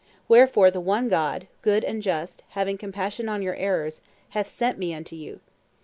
Wherefore 0.27 0.71
the 0.71 0.79
one 0.81 1.09
God, 1.09 1.45
good 1.61 1.83
and 1.83 2.01
just, 2.01 2.43
having 2.57 2.75
compassion 2.75 3.29
on 3.29 3.43
your 3.43 3.53
errors, 3.53 4.01
hath 4.29 4.49
sent 4.49 4.79
me 4.79 4.95
unto 4.95 5.15
you. 5.15 5.41